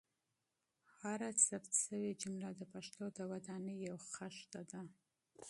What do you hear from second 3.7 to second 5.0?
یوه خښته ده.